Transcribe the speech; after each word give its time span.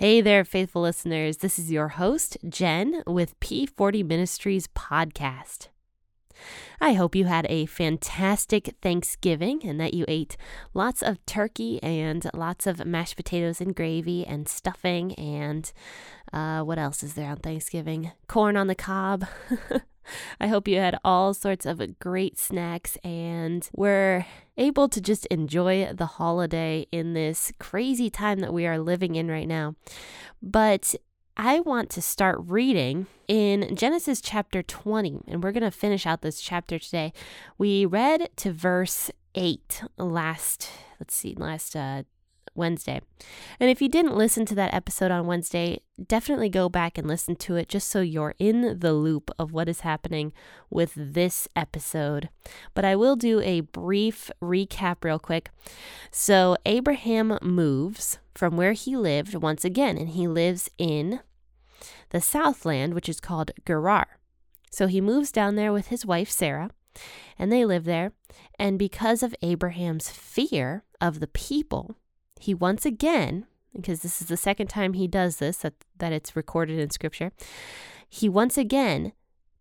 Hey 0.00 0.22
there, 0.22 0.46
faithful 0.46 0.80
listeners. 0.80 1.36
This 1.36 1.58
is 1.58 1.70
your 1.70 1.88
host, 1.88 2.38
Jen, 2.48 3.02
with 3.06 3.38
P40 3.40 4.02
Ministries 4.02 4.66
podcast. 4.68 5.68
I 6.80 6.94
hope 6.94 7.14
you 7.14 7.26
had 7.26 7.46
a 7.48 7.66
fantastic 7.66 8.74
Thanksgiving 8.80 9.60
and 9.64 9.80
that 9.80 9.94
you 9.94 10.04
ate 10.08 10.36
lots 10.74 11.02
of 11.02 11.24
turkey 11.26 11.82
and 11.82 12.28
lots 12.34 12.66
of 12.66 12.84
mashed 12.86 13.16
potatoes 13.16 13.60
and 13.60 13.74
gravy 13.74 14.26
and 14.26 14.48
stuffing 14.48 15.14
and 15.14 15.72
uh, 16.32 16.62
what 16.62 16.78
else 16.78 17.02
is 17.02 17.14
there 17.14 17.30
on 17.30 17.36
Thanksgiving? 17.38 18.12
Corn 18.28 18.56
on 18.56 18.66
the 18.66 18.74
cob. 18.74 19.26
I 20.40 20.48
hope 20.48 20.68
you 20.68 20.78
had 20.78 20.98
all 21.04 21.34
sorts 21.34 21.66
of 21.66 21.98
great 21.98 22.38
snacks 22.38 22.96
and 23.04 23.68
were 23.74 24.26
able 24.56 24.88
to 24.88 25.00
just 25.00 25.26
enjoy 25.26 25.92
the 25.92 26.06
holiday 26.06 26.86
in 26.92 27.14
this 27.14 27.52
crazy 27.58 28.10
time 28.10 28.40
that 28.40 28.52
we 28.52 28.66
are 28.66 28.78
living 28.78 29.14
in 29.14 29.28
right 29.28 29.48
now. 29.48 29.74
But 30.42 30.94
I 31.42 31.60
want 31.60 31.88
to 31.92 32.02
start 32.02 32.38
reading 32.44 33.06
in 33.26 33.74
Genesis 33.74 34.20
chapter 34.20 34.62
20, 34.62 35.22
and 35.26 35.42
we're 35.42 35.52
going 35.52 35.62
to 35.62 35.70
finish 35.70 36.04
out 36.04 36.20
this 36.20 36.38
chapter 36.38 36.78
today. 36.78 37.14
We 37.56 37.86
read 37.86 38.28
to 38.36 38.52
verse 38.52 39.10
8 39.34 39.84
last, 39.96 40.68
let's 41.00 41.14
see, 41.14 41.34
last 41.34 41.74
uh, 41.74 42.02
Wednesday. 42.54 43.00
And 43.58 43.70
if 43.70 43.80
you 43.80 43.88
didn't 43.88 44.18
listen 44.18 44.44
to 44.44 44.54
that 44.56 44.74
episode 44.74 45.10
on 45.10 45.26
Wednesday, 45.26 45.80
definitely 46.06 46.50
go 46.50 46.68
back 46.68 46.98
and 46.98 47.08
listen 47.08 47.36
to 47.36 47.56
it 47.56 47.70
just 47.70 47.88
so 47.88 48.02
you're 48.02 48.34
in 48.38 48.78
the 48.78 48.92
loop 48.92 49.30
of 49.38 49.50
what 49.50 49.66
is 49.66 49.80
happening 49.80 50.34
with 50.68 50.92
this 50.94 51.48
episode. 51.56 52.28
But 52.74 52.84
I 52.84 52.96
will 52.96 53.16
do 53.16 53.40
a 53.40 53.62
brief 53.62 54.30
recap 54.42 55.02
real 55.02 55.18
quick. 55.18 55.48
So, 56.10 56.58
Abraham 56.66 57.38
moves 57.40 58.18
from 58.34 58.58
where 58.58 58.74
he 58.74 58.94
lived 58.94 59.34
once 59.36 59.64
again, 59.64 59.96
and 59.96 60.10
he 60.10 60.28
lives 60.28 60.68
in 60.76 61.20
the 62.10 62.20
Southland, 62.20 62.94
which 62.94 63.08
is 63.08 63.20
called 63.20 63.50
Gerar. 63.66 64.18
So, 64.70 64.86
he 64.86 65.00
moves 65.00 65.32
down 65.32 65.56
there 65.56 65.72
with 65.72 65.88
his 65.88 66.06
wife, 66.06 66.30
Sarah 66.30 66.70
and 67.38 67.50
they 67.50 67.64
live 67.64 67.84
there. 67.84 68.12
And 68.58 68.78
because 68.78 69.22
of 69.22 69.34
Abraham's 69.42 70.10
fear 70.10 70.84
of 71.00 71.20
the 71.20 71.26
people, 71.26 71.96
he 72.38 72.54
once 72.54 72.84
again, 72.84 73.46
because 73.74 74.00
this 74.00 74.20
is 74.20 74.28
the 74.28 74.36
second 74.36 74.68
time 74.68 74.94
he 74.94 75.08
does 75.08 75.36
this, 75.36 75.58
that, 75.58 75.74
that 75.98 76.12
it's 76.12 76.36
recorded 76.36 76.78
in 76.78 76.90
scripture, 76.90 77.32
he 78.08 78.28
once 78.28 78.58
again 78.58 79.12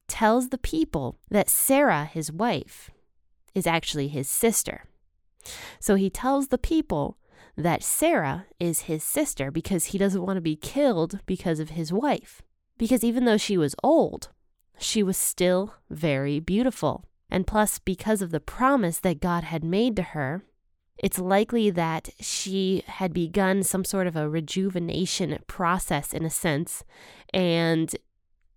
tells 0.08 0.50
the 0.50 0.58
people 0.58 1.18
that 1.30 1.50
Sarah, 1.50 2.06
his 2.06 2.32
wife, 2.32 2.90
is 3.54 3.68
actually 3.68 4.08
his 4.08 4.28
sister. 4.28 4.86
So 5.80 5.96
he 5.96 6.10
tells 6.10 6.48
the 6.48 6.58
people 6.58 7.18
that 7.60 7.84
Sarah 7.84 8.46
is 8.60 8.82
his 8.82 9.04
sister 9.04 9.52
because 9.52 9.86
he 9.86 9.98
doesn't 9.98 10.26
want 10.26 10.38
to 10.38 10.42
be 10.42 10.56
killed 10.56 11.20
because 11.26 11.60
of 11.60 11.72
his 11.72 11.92
wife. 11.92 12.42
Because 12.78 13.04
even 13.04 13.26
though 13.26 13.38
she 13.38 13.58
was 13.58 13.76
old, 13.84 14.30
she 14.78 15.04
was 15.04 15.18
still 15.18 15.76
very 15.90 16.40
beautiful. 16.40 17.04
And 17.30 17.46
plus, 17.46 17.78
because 17.78 18.22
of 18.22 18.32
the 18.32 18.40
promise 18.40 19.00
that 19.00 19.20
God 19.20 19.44
had 19.44 19.64
made 19.64 19.96
to 19.98 20.02
her, 20.02 20.44
it's 20.98 21.20
likely 21.20 21.70
that 21.70 22.10
she 22.20 22.84
had 22.88 23.14
begun 23.14 23.64
some 23.64 23.86
sort 23.86 24.08
of 24.08 24.16
a 24.16 24.30
rejuvenation 24.30 25.38
process 25.48 26.14
in 26.14 26.26
a 26.26 26.30
sense 26.30 26.84
and 27.34 27.94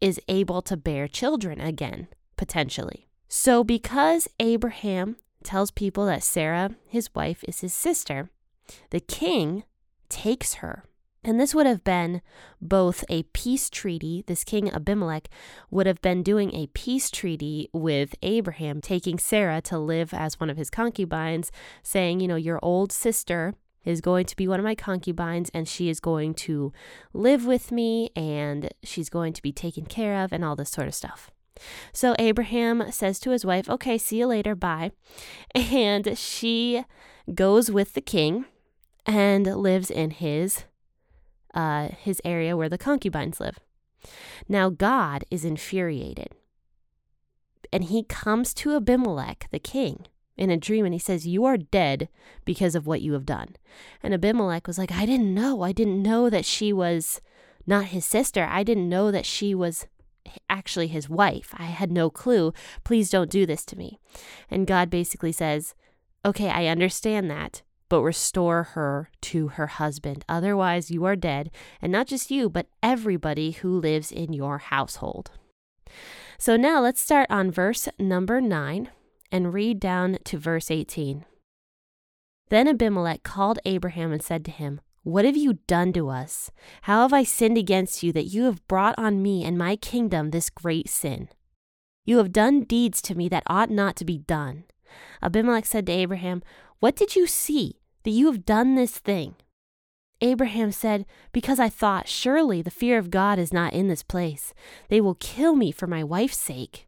is 0.01 0.21
able 0.29 0.63
to 0.63 0.77
bear 0.77 1.07
children 1.07 1.61
again, 1.61 2.09
potentially. 2.37 3.09
So, 3.29 3.63
because 3.65 4.29
Abraham 4.41 5.17
tells 5.43 5.71
people 5.71 6.07
that 6.07 6.23
Sarah, 6.23 6.71
his 6.87 7.15
wife, 7.15 7.45
is 7.47 7.61
his 7.61 7.75
sister, 7.75 8.31
the 8.91 9.01
king 9.01 9.65
takes 10.09 10.55
her 10.55 10.85
and 11.25 11.39
this 11.39 11.55
would 11.55 11.67
have 11.67 11.85
been 11.85 12.21
both 12.61 13.05
a 13.09 13.23
peace 13.33 13.71
treaty. 13.71 14.25
This 14.27 14.43
king 14.43 14.73
Abimelech 14.73 15.29
would 15.71 15.87
have 15.87 16.03
been 16.03 16.23
doing 16.23 16.53
a 16.53 16.67
peace 16.69 17.11
treaty 17.11 17.69
with 17.73 18.15
Abraham, 18.23 18.81
taking 18.81 19.19
Sarah 19.19 19.61
to 19.63 19.79
live 19.79 20.13
as 20.13 20.41
one 20.41 20.51
of 20.51 20.57
his 20.57 20.69
concubines, 20.69 21.53
saying, 21.83 22.19
you 22.19 22.27
know, 22.27 22.37
your 22.37 22.59
old 22.63 22.91
sister 22.91 23.55
is 23.85 24.01
going 24.01 24.27
to 24.27 24.37
be 24.37 24.49
one 24.49 24.59
of 24.59 24.65
my 24.65 24.75
concubines 24.75 25.51
and 25.55 25.69
she 25.69 25.89
is 25.89 26.01
going 26.01 26.35
to 26.35 26.73
live 27.13 27.47
with 27.47 27.71
me 27.71 28.11
and 28.17 28.71
she's 28.83 29.09
going 29.09 29.33
to 29.33 29.43
be 29.43 29.53
taken 29.53 29.87
care 29.87 30.23
of 30.25 30.33
and 30.33 30.45
all 30.45 30.57
this 30.57 30.71
sort 30.71 30.89
of 30.89 30.95
stuff. 30.95 31.31
So 31.93 32.17
Abraham 32.19 32.91
says 32.91 33.21
to 33.21 33.31
his 33.31 33.45
wife, 33.45 33.69
Okay, 33.69 33.97
see 33.97 34.19
you 34.19 34.27
later, 34.27 34.57
bye. 34.57 34.91
And 35.55 36.19
she 36.19 36.85
goes 37.33 37.71
with 37.71 37.95
the 37.95 38.01
king 38.01 38.47
and 39.07 39.47
lives 39.47 39.91
in 39.91 40.11
his 40.11 40.65
uh, 41.55 41.89
his 41.89 42.21
area 42.25 42.57
where 42.57 42.69
the 42.69 42.79
concubines 42.79 43.41
live. 43.41 43.59
Now, 44.49 44.71
God 44.71 45.25
is 45.31 45.45
infuriated. 45.45 46.29
And 47.73 47.85
he 47.85 48.03
comes 48.03 48.53
to 48.55 48.75
Abimelech, 48.75 49.49
the 49.51 49.59
king, 49.59 50.07
in 50.37 50.51
a 50.51 50.57
dream 50.57 50.85
and 50.85 50.95
he 50.95 50.99
says, 50.99 51.27
You 51.27 51.45
are 51.45 51.57
dead 51.57 52.09
because 52.45 52.75
of 52.75 52.87
what 52.87 53.03
you 53.03 53.13
have 53.13 53.27
done. 53.27 53.57
And 54.03 54.15
Abimelech 54.15 54.67
was 54.67 54.79
like, 54.79 54.93
I 54.93 55.07
didn't 55.07 55.35
know. 55.35 55.63
I 55.63 55.73
didn't 55.73 56.03
know 56.03 56.31
that 56.31 56.45
she 56.45 56.73
was 56.73 57.21
not 57.67 57.87
his 57.87 58.05
sister. 58.05 58.47
I 58.51 58.63
didn't 58.63 58.89
know 58.89 59.11
that 59.11 59.27
she 59.27 59.55
was 59.55 59.87
actually 60.49 60.87
his 60.89 61.09
wife. 61.09 61.55
I 61.57 61.65
had 61.65 61.93
no 61.93 62.11
clue. 62.11 62.53
Please 62.85 63.11
don't 63.11 63.31
do 63.31 63.47
this 63.47 63.65
to 63.67 63.77
me. 63.77 64.01
And 64.51 64.67
God 64.67 64.91
basically 64.91 65.33
says, 65.33 65.75
Okay, 66.25 66.49
I 66.49 66.67
understand 66.67 67.31
that 67.31 67.63
but 67.93 68.01
restore 68.01 68.63
her 68.63 69.11
to 69.21 69.49
her 69.49 69.67
husband. 69.67 70.25
Otherwise, 70.27 70.91
you 70.91 71.05
are 71.05 71.15
dead, 71.15 71.51
and 71.83 71.93
not 71.93 72.07
just 72.07 72.31
you, 72.31 72.49
but 72.49 72.67
everybody 72.83 73.51
who 73.51 73.79
lives 73.79 74.11
in 74.11 74.33
your 74.33 74.57
household. 74.57 75.31
So 76.39 76.57
now 76.57 76.81
let's 76.81 77.03
start 77.03 77.27
on 77.29 77.51
verse 77.51 77.91
number 77.99 78.41
9 78.41 78.89
and 79.31 79.53
read 79.53 79.79
down 79.79 80.17
to 80.25 80.39
verse 80.39 80.71
18. 80.71 81.27
Then 82.49 82.67
Abimelech 82.67 83.25
called 83.25 83.59
Abraham 83.67 84.11
and 84.11 84.23
said 84.23 84.47
to 84.47 84.51
him, 84.51 84.81
What 85.03 85.27
have 85.27 85.37
you 85.37 85.59
done 85.67 85.93
to 85.93 86.09
us? 86.09 86.51
How 86.83 87.03
have 87.03 87.13
I 87.13 87.25
sinned 87.25 87.59
against 87.59 88.03
you 88.03 88.11
that 88.15 88.25
you 88.25 88.45
have 88.45 88.67
brought 88.69 88.95
on 88.97 89.21
me 89.21 89.45
and 89.45 89.59
my 89.59 89.77
kingdom 89.77 90.31
this 90.31 90.49
great 90.49 90.89
sin? 90.89 91.29
You 92.07 92.17
have 92.17 92.33
done 92.33 92.65
deeds 92.65 93.03
to 93.03 93.15
me 93.15 93.29
that 93.29 93.43
ought 93.49 93.69
not 93.69 93.97
to 93.97 94.07
be 94.07 94.17
done. 94.17 94.65
Abimelech 95.23 95.67
said 95.67 95.85
to 95.89 95.93
Abraham, 95.93 96.43
What 96.81 96.97
did 96.97 97.17
you 97.17 97.27
see? 97.27 97.81
That 98.05 98.11
you 98.11 98.27
have 98.27 98.45
done 98.45 98.75
this 98.75 98.99
thing? 98.99 99.35
Abraham 100.21 100.71
said, 100.71 101.05
Because 101.33 101.59
I 101.59 101.69
thought, 101.69 102.09
surely 102.09 102.63
the 102.63 102.71
fear 102.71 102.97
of 102.97 103.11
God 103.11 103.39
is 103.39 103.53
not 103.53 103.73
in 103.73 103.89
this 103.89 104.05
place. 104.05 104.55
They 104.89 105.01
will 105.01 105.17
kill 105.17 105.57
me 105.57 105.73
for 105.73 105.89
my 105.89 106.05
wife's 106.05 106.39
sake. 106.39 106.87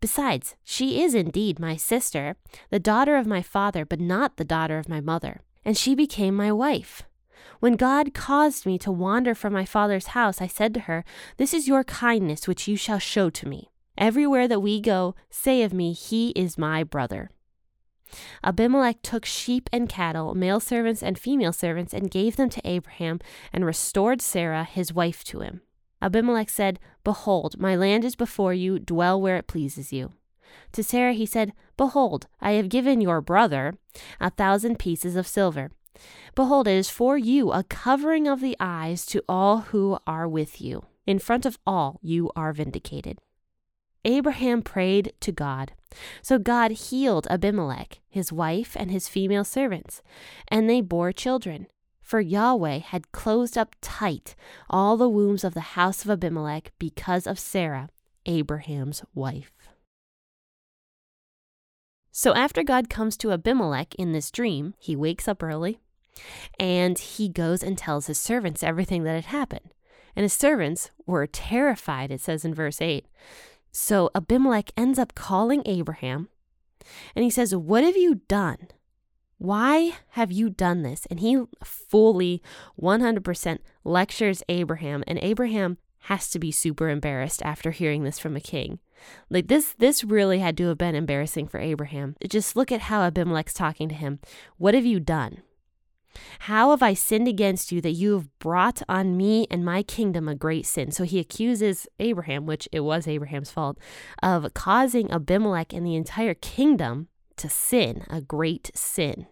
Besides, 0.00 0.56
she 0.64 1.02
is 1.02 1.14
indeed 1.14 1.60
my 1.60 1.76
sister, 1.76 2.36
the 2.70 2.80
daughter 2.80 3.16
of 3.16 3.26
my 3.26 3.42
father, 3.42 3.84
but 3.84 4.00
not 4.00 4.38
the 4.38 4.44
daughter 4.44 4.78
of 4.78 4.88
my 4.88 5.00
mother. 5.00 5.42
And 5.62 5.76
she 5.76 5.94
became 5.94 6.34
my 6.34 6.50
wife. 6.50 7.02
When 7.60 7.76
God 7.76 8.14
caused 8.14 8.64
me 8.64 8.78
to 8.78 8.90
wander 8.90 9.34
from 9.34 9.52
my 9.52 9.66
father's 9.66 10.08
house, 10.08 10.40
I 10.40 10.46
said 10.46 10.72
to 10.74 10.80
her, 10.80 11.04
This 11.36 11.52
is 11.52 11.68
your 11.68 11.84
kindness 11.84 12.48
which 12.48 12.66
you 12.66 12.76
shall 12.76 12.98
show 12.98 13.28
to 13.28 13.46
me. 13.46 13.70
Everywhere 13.98 14.48
that 14.48 14.60
we 14.60 14.80
go, 14.80 15.14
say 15.28 15.62
of 15.62 15.74
me, 15.74 15.92
He 15.92 16.30
is 16.30 16.56
my 16.56 16.82
brother. 16.82 17.30
Abimelech 18.42 19.02
took 19.02 19.24
sheep 19.24 19.68
and 19.72 19.88
cattle, 19.88 20.34
male 20.34 20.60
servants 20.60 21.02
and 21.02 21.18
female 21.18 21.52
servants, 21.52 21.92
and 21.94 22.10
gave 22.10 22.36
them 22.36 22.48
to 22.50 22.68
Abraham, 22.68 23.20
and 23.52 23.64
restored 23.64 24.20
Sarah, 24.20 24.64
his 24.64 24.92
wife, 24.92 25.24
to 25.24 25.40
him. 25.40 25.60
Abimelech 26.02 26.48
said, 26.48 26.78
Behold, 27.04 27.60
my 27.60 27.76
land 27.76 28.04
is 28.04 28.16
before 28.16 28.54
you, 28.54 28.78
dwell 28.78 29.20
where 29.20 29.36
it 29.36 29.46
pleases 29.46 29.92
you. 29.92 30.12
To 30.72 30.82
Sarah 30.82 31.12
he 31.12 31.26
said, 31.26 31.52
Behold, 31.76 32.26
I 32.40 32.52
have 32.52 32.68
given 32.68 33.00
your 33.00 33.20
brother 33.20 33.74
a 34.20 34.30
thousand 34.30 34.78
pieces 34.78 35.16
of 35.16 35.26
silver. 35.26 35.70
Behold, 36.34 36.68
it 36.68 36.72
is 36.72 36.90
for 36.90 37.18
you 37.18 37.52
a 37.52 37.64
covering 37.64 38.26
of 38.26 38.40
the 38.40 38.56
eyes 38.58 39.04
to 39.06 39.22
all 39.28 39.58
who 39.58 39.98
are 40.06 40.28
with 40.28 40.60
you. 40.60 40.84
In 41.06 41.18
front 41.18 41.44
of 41.44 41.58
all 41.66 41.98
you 42.02 42.30
are 42.36 42.52
vindicated. 42.52 43.18
Abraham 44.04 44.62
prayed 44.62 45.12
to 45.20 45.32
God. 45.32 45.72
So 46.22 46.38
God 46.38 46.70
healed 46.70 47.26
Abimelech, 47.28 48.00
his 48.08 48.32
wife, 48.32 48.76
and 48.78 48.90
his 48.90 49.08
female 49.08 49.44
servants, 49.44 50.02
and 50.48 50.68
they 50.68 50.80
bore 50.80 51.12
children. 51.12 51.66
For 52.00 52.20
Yahweh 52.20 52.78
had 52.78 53.12
closed 53.12 53.56
up 53.56 53.76
tight 53.80 54.34
all 54.68 54.96
the 54.96 55.08
wombs 55.08 55.44
of 55.44 55.54
the 55.54 55.60
house 55.60 56.04
of 56.04 56.10
Abimelech 56.10 56.72
because 56.78 57.26
of 57.26 57.38
Sarah, 57.38 57.88
Abraham's 58.26 59.04
wife. 59.14 59.52
So 62.10 62.34
after 62.34 62.64
God 62.64 62.90
comes 62.90 63.16
to 63.18 63.32
Abimelech 63.32 63.94
in 63.94 64.12
this 64.12 64.30
dream, 64.30 64.74
he 64.78 64.96
wakes 64.96 65.28
up 65.28 65.42
early 65.42 65.80
and 66.58 66.98
he 66.98 67.28
goes 67.28 67.62
and 67.62 67.78
tells 67.78 68.06
his 68.06 68.18
servants 68.18 68.62
everything 68.62 69.04
that 69.04 69.14
had 69.14 69.26
happened. 69.26 69.72
And 70.16 70.24
his 70.24 70.32
servants 70.32 70.90
were 71.06 71.26
terrified, 71.26 72.10
it 72.10 72.20
says 72.20 72.44
in 72.44 72.54
verse 72.54 72.80
8. 72.80 73.06
So 73.72 74.10
Abimelech 74.14 74.70
ends 74.76 74.98
up 74.98 75.14
calling 75.14 75.62
Abraham 75.64 76.28
and 77.14 77.24
he 77.24 77.30
says, 77.30 77.54
What 77.54 77.84
have 77.84 77.96
you 77.96 78.22
done? 78.28 78.68
Why 79.38 79.94
have 80.10 80.30
you 80.30 80.50
done 80.50 80.82
this? 80.82 81.06
And 81.06 81.20
he 81.20 81.42
fully 81.64 82.42
100% 82.80 83.58
lectures 83.84 84.42
Abraham, 84.50 85.02
and 85.06 85.18
Abraham 85.22 85.78
has 86.04 86.28
to 86.30 86.38
be 86.38 86.50
super 86.50 86.88
embarrassed 86.88 87.42
after 87.42 87.70
hearing 87.70 88.04
this 88.04 88.18
from 88.18 88.36
a 88.36 88.40
king. 88.40 88.80
Like 89.30 89.48
this 89.48 89.74
this 89.78 90.04
really 90.04 90.40
had 90.40 90.56
to 90.58 90.68
have 90.68 90.78
been 90.78 90.94
embarrassing 90.94 91.48
for 91.48 91.58
Abraham. 91.58 92.16
Just 92.28 92.54
look 92.54 92.70
at 92.70 92.82
how 92.82 93.00
Abimelech's 93.02 93.54
talking 93.54 93.88
to 93.88 93.94
him. 93.94 94.20
What 94.58 94.74
have 94.74 94.84
you 94.84 95.00
done? 95.00 95.42
How 96.40 96.70
have 96.70 96.82
I 96.82 96.94
sinned 96.94 97.28
against 97.28 97.72
you 97.72 97.80
that 97.80 97.92
you 97.92 98.14
have 98.14 98.38
brought 98.38 98.82
on 98.88 99.16
me 99.16 99.46
and 99.50 99.64
my 99.64 99.82
kingdom 99.82 100.28
a 100.28 100.34
great 100.34 100.66
sin? 100.66 100.90
So 100.90 101.04
he 101.04 101.18
accuses 101.18 101.86
Abraham, 101.98 102.46
which 102.46 102.68
it 102.72 102.80
was 102.80 103.06
Abraham's 103.06 103.50
fault, 103.50 103.78
of 104.22 104.52
causing 104.54 105.10
Abimelech 105.10 105.72
and 105.72 105.86
the 105.86 105.94
entire 105.94 106.34
kingdom 106.34 107.08
to 107.36 107.48
sin, 107.48 108.04
a 108.10 108.20
great 108.20 108.70
sin. 108.74 109.26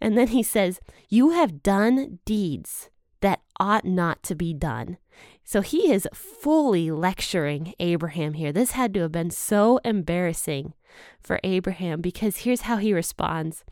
And 0.00 0.16
then 0.16 0.28
he 0.28 0.42
says, 0.42 0.80
You 1.08 1.30
have 1.30 1.62
done 1.62 2.18
deeds 2.24 2.90
that 3.20 3.40
ought 3.58 3.84
not 3.84 4.22
to 4.24 4.34
be 4.34 4.52
done. 4.52 4.98
So 5.44 5.60
he 5.60 5.92
is 5.92 6.08
fully 6.12 6.90
lecturing 6.90 7.74
Abraham 7.78 8.34
here. 8.34 8.52
This 8.52 8.72
had 8.72 8.92
to 8.94 9.00
have 9.00 9.12
been 9.12 9.30
so 9.30 9.78
embarrassing 9.84 10.74
for 11.20 11.40
Abraham 11.44 12.00
because 12.00 12.38
here's 12.38 12.62
how 12.62 12.76
he 12.76 12.92
responds. 12.92 13.64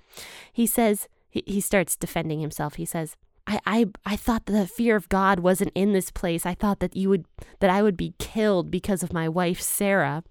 He 0.52 0.66
says, 0.66 1.08
he, 1.44 1.60
starts 1.60 1.96
defending 1.96 2.40
himself. 2.40 2.74
He 2.74 2.84
says, 2.84 3.16
I, 3.46 3.60
I, 3.66 3.86
I 4.06 4.16
thought 4.16 4.46
the 4.46 4.66
fear 4.66 4.96
of 4.96 5.08
God 5.08 5.40
wasn't 5.40 5.72
in 5.74 5.92
this 5.92 6.10
place. 6.10 6.46
I 6.46 6.54
thought 6.54 6.80
that 6.80 6.96
you 6.96 7.08
would 7.08 7.26
that 7.60 7.70
I 7.70 7.82
would 7.82 7.96
be 7.96 8.14
killed 8.18 8.70
because 8.70 9.02
of 9.02 9.12
my 9.12 9.28
wife 9.28 9.60
Sarah. 9.60 10.22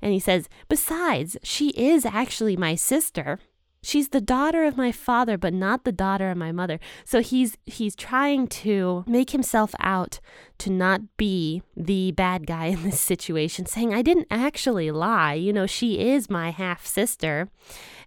And 0.00 0.12
he 0.12 0.20
says, 0.20 0.48
Besides, 0.68 1.36
she 1.42 1.70
is 1.70 2.06
actually 2.06 2.56
my 2.56 2.74
sister. 2.74 3.38
She's 3.82 4.10
the 4.10 4.20
daughter 4.20 4.64
of 4.64 4.76
my 4.76 4.92
father, 4.92 5.38
but 5.38 5.54
not 5.54 5.84
the 5.84 5.92
daughter 5.92 6.30
of 6.30 6.36
my 6.36 6.52
mother. 6.52 6.78
So 7.04 7.20
he's 7.20 7.56
he's 7.64 7.96
trying 7.96 8.46
to 8.48 9.04
make 9.06 9.30
himself 9.30 9.74
out 9.80 10.20
to 10.58 10.70
not 10.70 11.00
be 11.16 11.62
the 11.76 12.12
bad 12.12 12.46
guy 12.46 12.66
in 12.66 12.82
this 12.82 13.00
situation, 13.00 13.66
saying, 13.66 13.94
I 13.94 14.02
didn't 14.02 14.26
actually 14.30 14.90
lie. 14.90 15.34
You 15.34 15.52
know, 15.52 15.66
she 15.66 15.98
is 15.98 16.28
my 16.28 16.50
half 16.50 16.86
sister. 16.86 17.48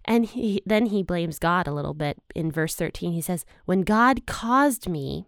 And 0.04 0.26
he, 0.26 0.62
then 0.66 0.86
he 0.86 1.02
blames 1.02 1.38
God 1.38 1.66
a 1.66 1.72
little 1.72 1.94
bit 1.94 2.18
in 2.34 2.52
verse 2.52 2.74
13. 2.74 3.12
He 3.12 3.22
says, 3.22 3.44
When 3.64 3.82
God 3.82 4.26
caused 4.26 4.88
me 4.88 5.26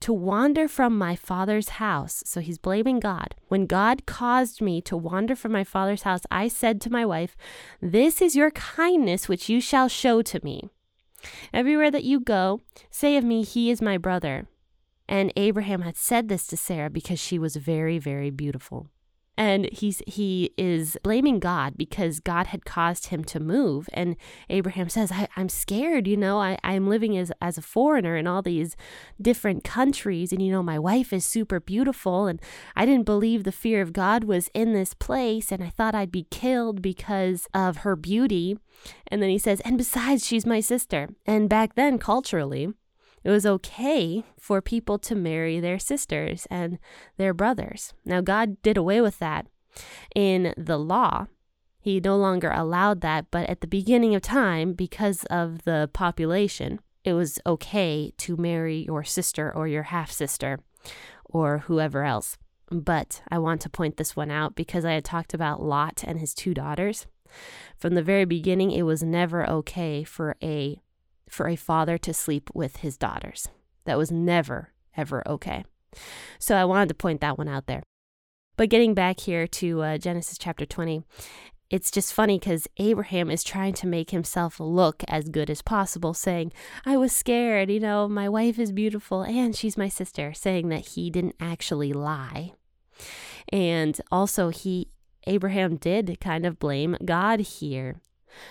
to 0.00 0.12
wander 0.12 0.68
from 0.68 0.96
my 0.96 1.16
father's 1.16 1.70
house. 1.70 2.22
So 2.26 2.40
he's 2.40 2.58
blaming 2.58 3.00
God. 3.00 3.34
When 3.48 3.66
God 3.66 4.06
caused 4.06 4.60
me 4.60 4.80
to 4.82 4.96
wander 4.96 5.34
from 5.36 5.52
my 5.52 5.64
father's 5.64 6.02
house, 6.02 6.22
I 6.30 6.48
said 6.48 6.80
to 6.82 6.90
my 6.90 7.04
wife, 7.04 7.36
This 7.80 8.20
is 8.22 8.36
your 8.36 8.50
kindness 8.50 9.28
which 9.28 9.48
you 9.48 9.60
shall 9.60 9.88
show 9.88 10.22
to 10.22 10.40
me. 10.44 10.68
Everywhere 11.52 11.90
that 11.90 12.04
you 12.04 12.20
go, 12.20 12.60
say 12.90 13.16
of 13.16 13.24
me, 13.24 13.42
He 13.42 13.70
is 13.70 13.80
my 13.80 13.98
brother. 13.98 14.46
And 15.08 15.32
Abraham 15.36 15.82
had 15.82 15.96
said 15.96 16.28
this 16.28 16.46
to 16.48 16.56
Sarah 16.56 16.90
because 16.90 17.20
she 17.20 17.38
was 17.38 17.56
very, 17.56 17.98
very 17.98 18.30
beautiful 18.30 18.88
and 19.36 19.68
he's 19.72 20.00
he 20.06 20.52
is 20.56 20.96
blaming 21.02 21.40
God 21.40 21.76
because 21.76 22.20
God 22.20 22.48
had 22.48 22.64
caused 22.64 23.08
him 23.08 23.24
to 23.24 23.40
move. 23.40 23.88
And 23.92 24.16
Abraham 24.48 24.88
says, 24.88 25.10
I, 25.10 25.28
am 25.36 25.48
scared, 25.48 26.06
you 26.06 26.16
know, 26.16 26.40
I, 26.40 26.58
I'm 26.62 26.88
living 26.88 27.16
as 27.16 27.32
as 27.40 27.58
a 27.58 27.62
foreigner 27.62 28.16
in 28.16 28.26
all 28.26 28.42
these 28.42 28.76
different 29.20 29.64
countries, 29.64 30.32
and 30.32 30.40
you 30.40 30.52
know, 30.52 30.62
my 30.62 30.78
wife 30.78 31.12
is 31.12 31.24
super 31.24 31.60
beautiful, 31.60 32.26
and 32.26 32.40
I 32.76 32.86
didn't 32.86 33.06
believe 33.06 33.44
the 33.44 33.52
fear 33.52 33.82
of 33.82 33.92
God 33.92 34.24
was 34.24 34.48
in 34.54 34.72
this 34.72 34.94
place, 34.94 35.50
and 35.50 35.62
I 35.62 35.70
thought 35.70 35.94
I'd 35.94 36.12
be 36.12 36.26
killed 36.30 36.82
because 36.82 37.46
of 37.52 37.78
her 37.78 37.96
beauty. 37.96 38.58
And 39.08 39.22
then 39.22 39.30
he 39.30 39.38
says, 39.38 39.60
and 39.60 39.78
besides, 39.78 40.26
she's 40.26 40.44
my 40.44 40.60
sister. 40.60 41.08
And 41.26 41.48
back 41.48 41.74
then, 41.74 41.98
culturally, 41.98 42.68
it 43.24 43.30
was 43.30 43.46
okay 43.46 44.22
for 44.38 44.60
people 44.60 44.98
to 44.98 45.14
marry 45.14 45.58
their 45.58 45.78
sisters 45.78 46.46
and 46.50 46.78
their 47.16 47.32
brothers. 47.32 47.94
Now, 48.04 48.20
God 48.20 48.60
did 48.62 48.76
away 48.76 49.00
with 49.00 49.18
that 49.18 49.46
in 50.14 50.52
the 50.56 50.78
law. 50.78 51.26
He 51.80 52.00
no 52.00 52.16
longer 52.16 52.50
allowed 52.50 53.00
that, 53.00 53.26
but 53.30 53.48
at 53.48 53.60
the 53.60 53.66
beginning 53.66 54.14
of 54.14 54.22
time, 54.22 54.74
because 54.74 55.24
of 55.24 55.64
the 55.64 55.90
population, 55.92 56.80
it 57.02 57.14
was 57.14 57.38
okay 57.46 58.12
to 58.18 58.36
marry 58.36 58.84
your 58.84 59.04
sister 59.04 59.52
or 59.54 59.68
your 59.68 59.84
half 59.84 60.10
sister 60.10 60.60
or 61.24 61.58
whoever 61.58 62.04
else. 62.04 62.38
But 62.70 63.22
I 63.30 63.38
want 63.38 63.60
to 63.62 63.68
point 63.68 63.96
this 63.96 64.16
one 64.16 64.30
out 64.30 64.54
because 64.54 64.84
I 64.84 64.92
had 64.92 65.04
talked 65.04 65.34
about 65.34 65.62
Lot 65.62 66.02
and 66.06 66.18
his 66.18 66.34
two 66.34 66.54
daughters. 66.54 67.06
From 67.76 67.94
the 67.94 68.02
very 68.02 68.24
beginning, 68.24 68.70
it 68.70 68.82
was 68.82 69.02
never 69.02 69.48
okay 69.48 70.04
for 70.04 70.36
a 70.42 70.80
for 71.34 71.48
a 71.48 71.56
father 71.56 71.98
to 71.98 72.14
sleep 72.14 72.50
with 72.54 72.78
his 72.78 72.96
daughters. 72.96 73.48
That 73.84 73.98
was 73.98 74.10
never, 74.10 74.72
ever 74.96 75.26
okay. 75.28 75.64
So 76.38 76.56
I 76.56 76.64
wanted 76.64 76.88
to 76.88 76.94
point 76.94 77.20
that 77.20 77.36
one 77.36 77.48
out 77.48 77.66
there. 77.66 77.82
But 78.56 78.70
getting 78.70 78.94
back 78.94 79.20
here 79.20 79.46
to 79.48 79.82
uh, 79.82 79.98
Genesis 79.98 80.38
chapter 80.38 80.64
20, 80.64 81.02
it's 81.70 81.90
just 81.90 82.14
funny 82.14 82.38
because 82.38 82.68
Abraham 82.76 83.30
is 83.30 83.42
trying 83.42 83.74
to 83.74 83.86
make 83.86 84.10
himself 84.10 84.60
look 84.60 85.02
as 85.08 85.28
good 85.28 85.50
as 85.50 85.60
possible, 85.60 86.14
saying, 86.14 86.52
I 86.86 86.96
was 86.96 87.14
scared, 87.14 87.70
you 87.70 87.80
know, 87.80 88.06
my 88.06 88.28
wife 88.28 88.58
is 88.58 88.70
beautiful 88.70 89.22
and 89.22 89.56
she's 89.56 89.76
my 89.76 89.88
sister, 89.88 90.32
saying 90.32 90.68
that 90.68 90.88
he 90.88 91.10
didn't 91.10 91.36
actually 91.40 91.92
lie. 91.92 92.52
And 93.52 94.00
also, 94.12 94.50
he, 94.50 94.88
Abraham 95.26 95.76
did 95.76 96.20
kind 96.20 96.46
of 96.46 96.60
blame 96.60 96.96
God 97.04 97.40
here. 97.40 97.96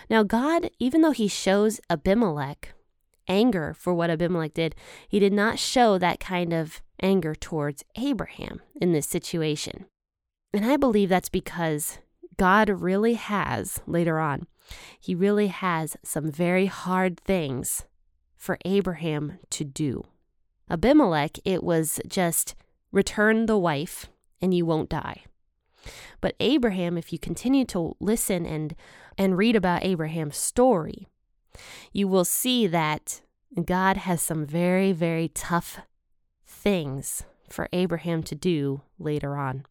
Now, 0.09 0.24
God, 0.24 0.69
even 0.79 1.01
though 1.01 1.12
he 1.12 1.27
shows 1.27 1.79
Abimelech 1.89 2.73
anger 3.28 3.74
for 3.74 3.94
what 3.94 4.10
Abimelech 4.10 4.54
did, 4.54 4.75
he 5.08 5.20
did 5.20 5.34
not 5.34 5.60
show 5.60 5.98
that 5.98 6.20
kind 6.20 6.54
of 6.54 6.81
anger 7.02 7.36
towards 7.36 7.84
Abraham 7.96 8.62
in 8.80 8.94
this 8.94 9.08
situation. 9.08 9.86
And 10.54 10.66
I 10.66 10.78
believe 10.78 11.10
that's 11.10 11.30
because 11.30 12.00
God 12.38 12.70
really 12.70 13.16
has, 13.16 13.81
later 13.88 14.20
on, 14.20 14.48
he 15.00 15.16
really 15.16 15.48
has 15.48 15.98
some 16.04 16.31
very 16.31 16.68
hard 16.68 17.20
things 17.20 17.86
for 18.36 18.58
Abraham 18.66 19.40
to 19.52 19.64
do. 19.64 20.04
Abimelech, 20.70 21.38
it 21.46 21.64
was 21.64 22.00
just 22.08 22.56
return 22.92 23.46
the 23.46 23.58
wife 23.58 24.10
and 24.42 24.54
you 24.54 24.66
won't 24.66 24.90
die. 24.90 25.24
But 26.22 26.36
Abraham, 26.40 26.98
if 26.98 27.12
you 27.12 27.20
continue 27.20 27.66
to 27.66 27.96
listen 28.00 28.46
and 28.46 28.75
and 29.18 29.38
read 29.38 29.56
about 29.56 29.84
Abraham's 29.84 30.38
story, 30.38 31.08
you 31.91 32.07
will 32.07 32.25
see 32.25 32.67
that 32.67 33.21
God 33.65 33.97
has 33.97 34.21
some 34.21 34.45
very, 34.45 34.91
very 34.91 35.27
tough 35.27 35.79
things 36.45 37.23
for 37.50 37.67
Abraham 37.74 38.24
to 38.24 38.36
do 38.36 38.81
later 38.98 39.36
on. 39.38 39.65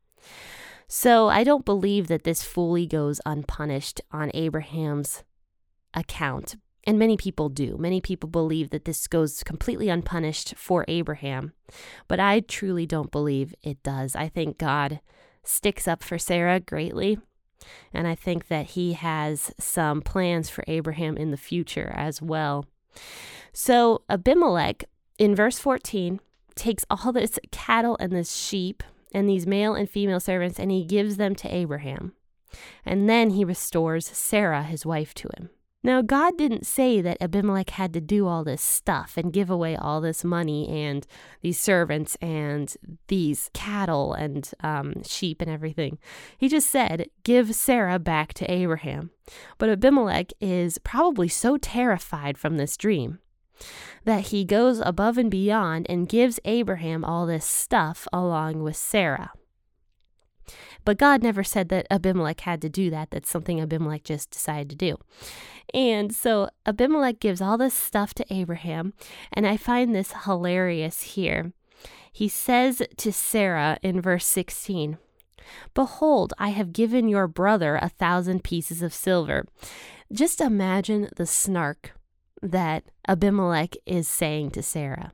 So 0.87 1.29
I 1.29 1.43
don't 1.43 1.65
believe 1.65 2.09
that 2.09 2.25
this 2.25 2.43
fully 2.43 2.87
goes 2.87 3.21
unpunished 3.25 4.01
on 4.11 4.31
Abraham's 4.35 5.25
account. 5.95 6.57
And 6.85 6.99
many 6.99 7.17
people 7.17 7.49
do. 7.49 7.77
Many 7.79 8.01
people 8.01 8.29
believe 8.29 8.71
that 8.71 8.85
this 8.85 9.07
goes 9.07 9.43
completely 9.45 9.89
unpunished 9.89 10.55
for 10.57 10.85
Abraham. 10.89 11.53
But 12.09 12.21
I 12.21 12.41
truly 12.41 12.87
don't 12.87 13.13
believe 13.13 13.55
it 13.63 13.83
does. 13.83 14.17
I 14.17 14.29
think 14.29 14.59
God 14.59 15.01
sticks 15.45 15.87
up 15.87 16.03
for 16.03 16.19
Sarah 16.19 16.61
greatly. 16.61 17.19
And 17.93 18.07
I 18.07 18.15
think 18.15 18.49
that 18.49 18.71
he 18.71 18.95
has 18.95 19.53
some 19.59 20.03
plans 20.03 20.49
for 20.49 20.65
Abraham 20.67 21.17
in 21.17 21.31
the 21.31 21.37
future 21.37 21.93
as 21.95 22.21
well. 22.21 22.67
So 23.53 24.03
Abimelech 24.09 24.85
in 25.19 25.35
verse 25.35 25.59
14 25.59 26.21
takes 26.55 26.85
all 26.91 27.13
this 27.13 27.39
cattle 27.51 27.97
and 28.01 28.13
this 28.13 28.35
sheep 28.35 28.83
and 29.15 29.29
these 29.29 29.47
male 29.47 29.75
and 29.75 29.89
female 29.89 30.21
servants 30.21 30.59
and 30.59 30.71
he 30.71 30.85
gives 30.85 31.17
them 31.17 31.35
to 31.37 31.55
Abraham. 31.55 32.13
And 32.85 33.09
then 33.09 33.31
he 33.31 33.45
restores 33.45 34.07
Sarah, 34.07 34.63
his 34.63 34.85
wife, 34.85 35.15
to 35.15 35.29
him. 35.37 35.51
Now, 35.85 36.01
God 36.01 36.39
didn't 36.39 36.65
say 36.65 37.01
that 37.01 37.21
Abimelech 37.21 37.71
had 37.71 37.93
to 37.95 38.01
do 38.01 38.29
all 38.29 38.45
this 38.45 38.63
stuff 38.63 39.15
and 39.17 39.33
give 39.33 39.51
away 39.51 39.75
all 39.75 40.01
this 40.01 40.23
money 40.23 40.69
and 40.69 41.05
these 41.41 41.59
servants 41.59 42.17
and 42.21 42.75
these 43.09 43.51
cattle 43.53 44.13
and 44.15 44.49
um, 44.61 45.03
sheep 45.03 45.43
and 45.43 45.51
everything. 45.51 45.99
He 46.39 46.49
just 46.49 46.71
said, 46.71 47.09
Give 47.25 47.55
Sarah 47.55 47.99
back 47.99 48.33
to 48.35 48.51
Abraham. 48.51 49.11
But 49.59 49.71
Abimelech 49.71 50.33
is 50.41 50.79
probably 50.79 51.29
so 51.29 51.57
terrified 51.57 52.39
from 52.39 52.57
this 52.57 52.77
dream 52.77 53.19
that 54.05 54.27
he 54.29 54.45
goes 54.45 54.81
above 54.81 55.19
and 55.19 55.31
beyond 55.31 55.87
and 55.89 56.09
gives 56.09 56.41
Abraham 56.45 57.05
all 57.05 57.27
this 57.27 57.45
stuff 57.45 58.07
along 58.13 58.63
with 58.63 58.77
Sarah. 58.77 59.33
But 60.85 60.99
God 60.99 61.23
never 61.23 61.45
said 61.45 61.69
that 61.69 61.87
Abimelech 61.91 62.41
had 62.41 62.61
to 62.63 62.69
do 62.69 62.91
that. 62.91 63.11
That's 63.11 63.31
something 63.31 63.61
Abimelech 63.61 64.05
just 64.05 64.31
decided 64.31 64.71
to 64.71 64.77
do. 64.77 64.99
And 65.73 66.15
so 66.15 66.49
Abimelech 66.67 67.21
gives 67.21 67.41
all 67.41 67.59
this 67.59 67.75
stuff 67.75 68.15
to 68.15 68.33
Abraham, 68.33 68.95
and 69.33 69.47
I 69.47 69.57
find 69.57 69.95
this 69.95 70.13
hilarious 70.25 71.03
here. 71.03 71.53
He 72.13 72.29
says 72.29 72.83
to 72.99 73.13
Sarah 73.13 73.79
in 73.83 74.01
verse 74.01 74.27
16, 74.27 74.99
Behold, 75.75 76.35
I 76.39 76.51
have 76.51 76.73
given 76.73 77.09
your 77.09 77.27
brother 77.27 77.79
a 77.81 77.89
thousand 77.89 78.45
pieces 78.45 78.83
of 78.83 78.93
silver. 78.93 79.47
Just 80.13 80.41
imagine 80.41 81.09
the 81.17 81.27
snark 81.27 81.93
that 82.43 82.85
Abimelech 83.09 83.77
is 83.87 84.09
saying 84.09 84.51
to 84.51 84.63
Sarah. 84.63 85.13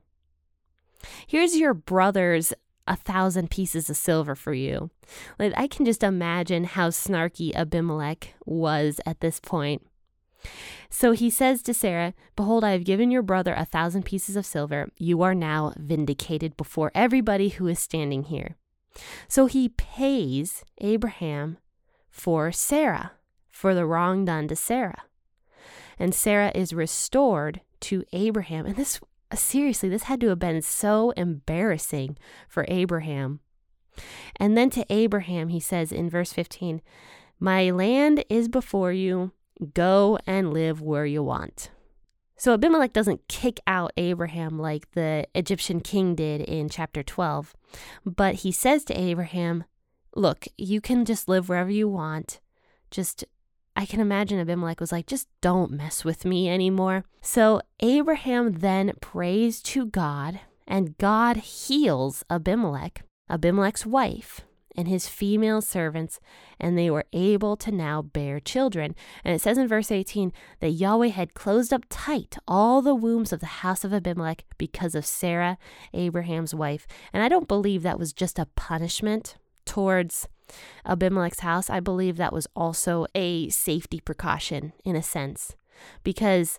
Here's 1.26 1.56
your 1.56 1.74
brother's 1.74 2.52
a 2.88 2.96
thousand 2.96 3.50
pieces 3.50 3.88
of 3.90 3.96
silver 3.96 4.34
for 4.34 4.52
you. 4.52 4.90
Like 5.38 5.52
I 5.56 5.66
can 5.66 5.84
just 5.84 6.02
imagine 6.02 6.64
how 6.64 6.88
snarky 6.88 7.54
Abimelech 7.54 8.34
was 8.44 9.00
at 9.06 9.20
this 9.20 9.40
point. 9.40 9.86
So 10.90 11.12
he 11.12 11.30
says 11.30 11.62
to 11.62 11.74
Sarah, 11.74 12.14
Behold, 12.36 12.64
I 12.64 12.70
have 12.70 12.84
given 12.84 13.10
your 13.10 13.22
brother 13.22 13.54
a 13.54 13.64
thousand 13.64 14.04
pieces 14.04 14.36
of 14.36 14.46
silver. 14.46 14.88
You 14.98 15.22
are 15.22 15.34
now 15.34 15.74
vindicated 15.76 16.56
before 16.56 16.92
everybody 16.94 17.50
who 17.50 17.66
is 17.66 17.78
standing 17.78 18.24
here. 18.24 18.56
So 19.28 19.46
he 19.46 19.68
pays 19.70 20.64
Abraham 20.78 21.58
for 22.10 22.50
Sarah, 22.50 23.12
for 23.50 23.74
the 23.74 23.86
wrong 23.86 24.24
done 24.24 24.48
to 24.48 24.56
Sarah. 24.56 25.02
And 25.98 26.14
Sarah 26.14 26.52
is 26.54 26.72
restored 26.72 27.60
to 27.80 28.04
Abraham. 28.12 28.66
And 28.66 28.76
this, 28.76 29.00
seriously, 29.34 29.88
this 29.88 30.04
had 30.04 30.20
to 30.20 30.28
have 30.28 30.38
been 30.38 30.62
so 30.62 31.10
embarrassing 31.10 32.16
for 32.48 32.64
Abraham. 32.68 33.40
And 34.36 34.56
then 34.56 34.70
to 34.70 34.86
Abraham, 34.90 35.48
he 35.48 35.60
says 35.60 35.92
in 35.92 36.08
verse 36.08 36.32
15, 36.32 36.80
My 37.40 37.70
land 37.70 38.24
is 38.28 38.48
before 38.48 38.92
you. 38.92 39.32
Go 39.74 40.18
and 40.24 40.52
live 40.52 40.80
where 40.80 41.04
you 41.04 41.22
want. 41.22 41.70
So 42.36 42.54
Abimelech 42.54 42.92
doesn't 42.92 43.26
kick 43.26 43.58
out 43.66 43.92
Abraham 43.96 44.60
like 44.60 44.92
the 44.92 45.26
Egyptian 45.34 45.80
king 45.80 46.14
did 46.14 46.40
in 46.40 46.68
chapter 46.68 47.02
12, 47.02 47.52
but 48.06 48.36
he 48.36 48.52
says 48.52 48.84
to 48.84 48.98
Abraham, 48.98 49.64
Look, 50.14 50.46
you 50.56 50.80
can 50.80 51.04
just 51.04 51.28
live 51.28 51.48
wherever 51.48 51.70
you 51.70 51.88
want. 51.88 52.38
Just, 52.92 53.24
I 53.78 53.86
can 53.86 54.00
imagine 54.00 54.40
Abimelech 54.40 54.80
was 54.80 54.90
like, 54.90 55.06
Just 55.06 55.28
don't 55.40 55.70
mess 55.70 56.04
with 56.04 56.24
me 56.24 56.50
anymore. 56.50 57.04
So 57.22 57.62
Abraham 57.78 58.54
then 58.54 58.92
prays 59.00 59.62
to 59.62 59.86
God, 59.86 60.40
and 60.66 60.98
God 60.98 61.36
heals 61.36 62.24
Abimelech, 62.28 63.04
Abimelech's 63.30 63.86
wife, 63.86 64.40
and 64.76 64.88
his 64.88 65.06
female 65.06 65.60
servants, 65.60 66.18
and 66.58 66.76
they 66.76 66.90
were 66.90 67.04
able 67.12 67.56
to 67.58 67.70
now 67.70 68.02
bear 68.02 68.40
children. 68.40 68.96
And 69.24 69.32
it 69.32 69.40
says 69.40 69.56
in 69.56 69.68
verse 69.68 69.92
18 69.92 70.32
that 70.58 70.70
Yahweh 70.70 71.10
had 71.10 71.34
closed 71.34 71.72
up 71.72 71.84
tight 71.88 72.36
all 72.48 72.82
the 72.82 72.96
wombs 72.96 73.32
of 73.32 73.38
the 73.38 73.62
house 73.62 73.84
of 73.84 73.92
Abimelech 73.92 74.44
because 74.58 74.96
of 74.96 75.06
Sarah, 75.06 75.56
Abraham's 75.94 76.52
wife. 76.52 76.88
And 77.12 77.22
I 77.22 77.28
don't 77.28 77.46
believe 77.46 77.84
that 77.84 78.00
was 78.00 78.12
just 78.12 78.40
a 78.40 78.48
punishment 78.56 79.36
towards 79.68 80.26
Abimelech's 80.84 81.40
house. 81.40 81.70
I 81.70 81.80
believe 81.80 82.16
that 82.16 82.32
was 82.32 82.48
also 82.56 83.06
a 83.14 83.48
safety 83.50 84.00
precaution 84.00 84.72
in 84.84 84.96
a 84.96 85.02
sense 85.02 85.54
because 86.02 86.58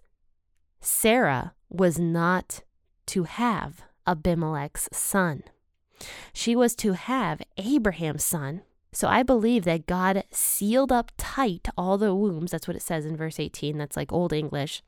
Sarah 0.80 1.54
was 1.70 2.00
not 2.00 2.62
to 3.08 3.24
have 3.24 3.82
Abimelech's 4.08 4.88
son. 4.94 5.44
She 6.34 6.56
was 6.56 6.76
to 6.78 6.94
have 6.94 7.42
Abraham's 7.58 8.24
son. 8.24 8.62
So 8.92 9.08
I 9.08 9.22
believe 9.22 9.66
that 9.66 9.86
God 9.86 10.24
sealed 10.32 10.92
up 10.92 11.12
tight 11.18 11.68
all 11.78 11.98
the 11.98 12.16
wombs. 12.16 12.52
That's 12.52 12.68
what 12.68 12.78
it 12.78 12.82
says 12.82 13.06
in 13.06 13.18
verse 13.18 13.40
18. 13.40 13.78
That's 13.78 13.98
like 13.98 14.12
Old 14.12 14.34
English. 14.34 14.82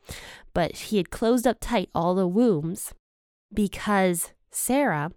But 0.53 0.73
he 0.73 0.97
had 0.97 1.11
closed 1.11 1.45
up 1.45 1.57
tight 1.59 1.89
all 1.93 2.15
the 2.15 2.27
wombs 2.27 2.93
because 3.53 4.31
Sarah 4.49 5.11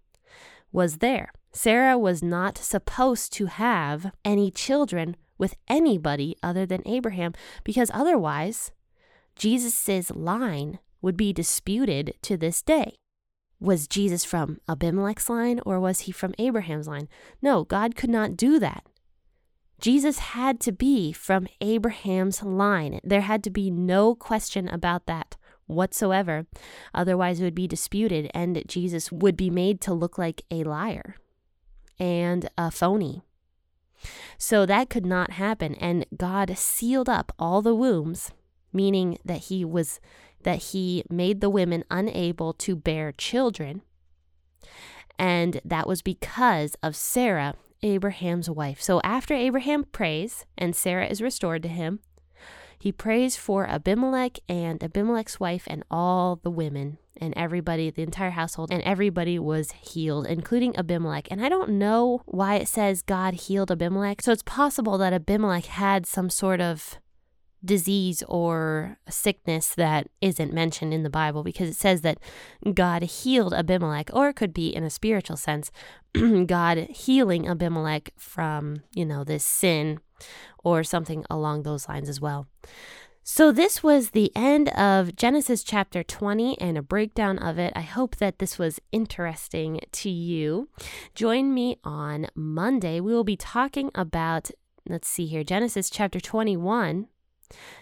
was 0.70 0.98
there. 0.98 1.32
Sarah 1.54 1.96
was 1.96 2.20
not 2.20 2.58
supposed 2.58 3.32
to 3.34 3.46
have 3.46 4.10
any 4.24 4.50
children 4.50 5.16
with 5.38 5.54
anybody 5.68 6.36
other 6.42 6.66
than 6.66 6.82
Abraham 6.84 7.32
because 7.62 7.92
otherwise 7.94 8.72
Jesus' 9.36 10.10
line 10.10 10.80
would 11.00 11.16
be 11.16 11.32
disputed 11.32 12.14
to 12.22 12.36
this 12.36 12.60
day. 12.60 12.96
Was 13.60 13.86
Jesus 13.86 14.24
from 14.24 14.58
Abimelech's 14.68 15.30
line 15.30 15.60
or 15.64 15.78
was 15.78 16.00
he 16.00 16.12
from 16.12 16.34
Abraham's 16.38 16.88
line? 16.88 17.08
No, 17.40 17.62
God 17.62 17.94
could 17.94 18.10
not 18.10 18.36
do 18.36 18.58
that. 18.58 18.84
Jesus 19.80 20.18
had 20.18 20.58
to 20.60 20.72
be 20.72 21.12
from 21.12 21.46
Abraham's 21.60 22.42
line. 22.42 23.00
There 23.04 23.20
had 23.20 23.44
to 23.44 23.50
be 23.50 23.70
no 23.70 24.16
question 24.16 24.68
about 24.68 25.06
that 25.06 25.36
whatsoever. 25.66 26.46
Otherwise, 26.92 27.40
it 27.40 27.44
would 27.44 27.54
be 27.54 27.68
disputed, 27.68 28.30
and 28.34 28.62
Jesus 28.66 29.10
would 29.10 29.36
be 29.36 29.50
made 29.50 29.80
to 29.82 29.94
look 29.94 30.18
like 30.18 30.42
a 30.50 30.64
liar 30.64 31.16
and 31.98 32.48
a 32.56 32.70
phony. 32.70 33.22
So 34.38 34.66
that 34.66 34.90
could 34.90 35.06
not 35.06 35.32
happen. 35.32 35.74
And 35.76 36.06
God 36.16 36.56
sealed 36.56 37.08
up 37.08 37.32
all 37.38 37.62
the 37.62 37.74
wombs, 37.74 38.32
meaning 38.72 39.18
that 39.24 39.44
he 39.44 39.64
was 39.64 40.00
that 40.42 40.58
he 40.58 41.02
made 41.08 41.40
the 41.40 41.48
women 41.48 41.84
unable 41.90 42.52
to 42.52 42.76
bear 42.76 43.12
children. 43.12 43.80
And 45.18 45.60
that 45.64 45.88
was 45.88 46.02
because 46.02 46.76
of 46.82 46.94
Sarah, 46.94 47.54
Abraham's 47.82 48.50
wife. 48.50 48.82
So 48.82 49.00
after 49.02 49.32
Abraham 49.32 49.84
prays 49.84 50.44
and 50.58 50.76
Sarah 50.76 51.06
is 51.06 51.22
restored 51.22 51.62
to 51.62 51.68
him, 51.68 52.00
he 52.78 52.92
prays 52.92 53.36
for 53.36 53.66
Abimelech 53.66 54.38
and 54.48 54.82
Abimelech's 54.84 55.40
wife 55.40 55.64
and 55.66 55.82
all 55.90 56.36
the 56.36 56.50
women 56.50 56.98
and 57.20 57.34
everybody, 57.36 57.90
the 57.90 58.02
entire 58.02 58.30
household, 58.30 58.70
and 58.72 58.82
everybody 58.82 59.38
was 59.38 59.72
healed, 59.72 60.26
including 60.26 60.76
Abimelech. 60.76 61.28
And 61.30 61.44
I 61.44 61.48
don't 61.48 61.70
know 61.70 62.22
why 62.26 62.56
it 62.56 62.68
says 62.68 63.02
God 63.02 63.34
healed 63.34 63.70
Abimelech. 63.70 64.22
So 64.22 64.32
it's 64.32 64.42
possible 64.42 64.98
that 64.98 65.12
Abimelech 65.12 65.66
had 65.66 66.06
some 66.06 66.30
sort 66.30 66.60
of 66.60 66.98
disease 67.64 68.22
or 68.28 68.98
sickness 69.08 69.74
that 69.74 70.08
isn't 70.20 70.52
mentioned 70.52 70.92
in 70.92 71.02
the 71.02 71.10
Bible 71.10 71.42
because 71.42 71.68
it 71.70 71.76
says 71.76 72.02
that 72.02 72.18
God 72.74 73.02
healed 73.02 73.54
Abimelech, 73.54 74.10
or 74.12 74.28
it 74.28 74.36
could 74.36 74.52
be 74.52 74.68
in 74.68 74.84
a 74.84 74.90
spiritual 74.90 75.36
sense, 75.36 75.70
God 76.46 76.78
healing 76.90 77.48
Abimelech 77.48 78.10
from, 78.18 78.82
you 78.94 79.06
know, 79.06 79.24
this 79.24 79.46
sin 79.46 80.00
or 80.62 80.84
something 80.84 81.24
along 81.30 81.62
those 81.62 81.88
lines 81.88 82.08
as 82.08 82.20
well. 82.20 82.46
So, 83.26 83.52
this 83.52 83.82
was 83.82 84.10
the 84.10 84.30
end 84.36 84.68
of 84.68 85.16
Genesis 85.16 85.64
chapter 85.64 86.02
20 86.02 86.60
and 86.60 86.76
a 86.76 86.82
breakdown 86.82 87.38
of 87.38 87.58
it. 87.58 87.72
I 87.74 87.80
hope 87.80 88.16
that 88.16 88.38
this 88.38 88.58
was 88.58 88.80
interesting 88.92 89.80
to 89.92 90.10
you. 90.10 90.68
Join 91.14 91.54
me 91.54 91.78
on 91.82 92.28
Monday. 92.34 93.00
We 93.00 93.14
will 93.14 93.24
be 93.24 93.36
talking 93.36 93.90
about, 93.94 94.50
let's 94.86 95.08
see 95.08 95.24
here, 95.24 95.42
Genesis 95.42 95.88
chapter 95.88 96.20
21 96.20 97.08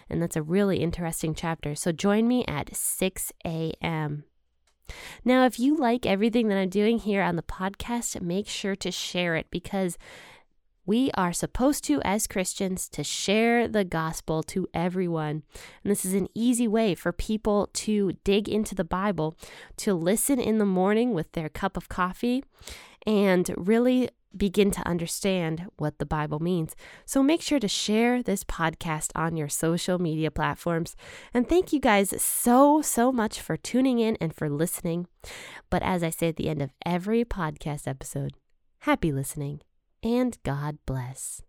and 0.09 0.21
that's 0.21 0.35
a 0.35 0.41
really 0.41 0.77
interesting 0.77 1.33
chapter. 1.33 1.75
So 1.75 1.91
join 1.91 2.27
me 2.27 2.45
at 2.47 2.75
6 2.75 3.31
a.m. 3.45 4.23
Now, 5.23 5.45
if 5.45 5.59
you 5.59 5.75
like 5.75 6.05
everything 6.05 6.49
that 6.49 6.57
I'm 6.57 6.69
doing 6.69 6.99
here 6.99 7.21
on 7.21 7.35
the 7.35 7.43
podcast, 7.43 8.21
make 8.21 8.47
sure 8.47 8.75
to 8.77 8.91
share 8.91 9.35
it 9.35 9.47
because 9.49 9.97
we 10.85 11.11
are 11.13 11.33
supposed 11.33 11.83
to, 11.85 12.01
as 12.03 12.27
Christians, 12.27 12.89
to 12.89 13.03
share 13.03 13.67
the 13.67 13.83
gospel 13.85 14.43
to 14.43 14.67
everyone. 14.73 15.43
And 15.83 15.91
this 15.91 16.03
is 16.03 16.13
an 16.13 16.27
easy 16.33 16.67
way 16.67 16.93
for 16.95 17.11
people 17.11 17.69
to 17.73 18.13
dig 18.23 18.49
into 18.49 18.75
the 18.75 18.83
Bible, 18.83 19.37
to 19.77 19.93
listen 19.93 20.39
in 20.39 20.57
the 20.57 20.65
morning 20.65 21.13
with 21.13 21.31
their 21.31 21.49
cup 21.49 21.77
of 21.77 21.89
coffee, 21.89 22.43
and 23.07 23.53
really 23.55 24.09
begin 24.35 24.71
to 24.71 24.87
understand 24.87 25.67
what 25.77 25.99
the 25.99 26.05
Bible 26.05 26.39
means. 26.39 26.75
So 27.05 27.21
make 27.21 27.41
sure 27.41 27.59
to 27.59 27.67
share 27.67 28.23
this 28.23 28.43
podcast 28.43 29.11
on 29.15 29.37
your 29.37 29.49
social 29.49 29.99
media 29.99 30.31
platforms. 30.31 30.95
And 31.33 31.47
thank 31.47 31.71
you 31.71 31.79
guys 31.79 32.19
so, 32.21 32.81
so 32.81 33.11
much 33.11 33.39
for 33.39 33.57
tuning 33.57 33.99
in 33.99 34.17
and 34.19 34.35
for 34.35 34.49
listening. 34.49 35.07
But 35.69 35.83
as 35.83 36.03
I 36.03 36.09
say 36.09 36.29
at 36.29 36.37
the 36.37 36.49
end 36.49 36.61
of 36.61 36.73
every 36.85 37.23
podcast 37.23 37.87
episode, 37.87 38.33
happy 38.79 39.11
listening 39.11 39.61
and 40.03 40.37
God 40.43 40.77
bless. 40.85 41.41